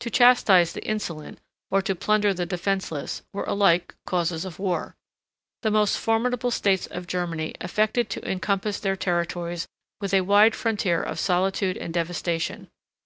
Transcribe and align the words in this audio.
To 0.00 0.10
chastise 0.10 0.74
the 0.74 0.84
insolent, 0.84 1.38
or 1.70 1.80
to 1.80 1.94
plunder 1.96 2.34
the 2.34 2.44
defenceless, 2.44 3.22
were 3.32 3.44
alike 3.44 3.94
causes 4.04 4.44
of 4.44 4.58
war. 4.58 4.94
The 5.62 5.70
most 5.70 5.96
formidable 5.98 6.50
states 6.50 6.86
of 6.86 7.06
Germany 7.06 7.54
affected 7.62 8.10
to 8.10 8.30
encompass 8.30 8.78
their 8.78 8.94
territories 8.94 9.66
with 10.02 10.12
a 10.12 10.20
wide 10.20 10.54
frontier 10.54 11.02
of 11.02 11.18
solitude 11.18 11.78
and 11.78 11.94
devastation. 11.94 12.68